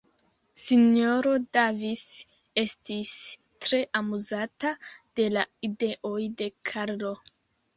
S-ro 0.61 1.33
Davis 1.57 2.01
estis 2.61 3.13
tre 3.67 3.83
amuzata 4.01 4.73
de 5.21 5.29
la 5.37 5.45
ideoj 5.71 6.19
de 6.41 6.53
Karlo. 6.73 7.17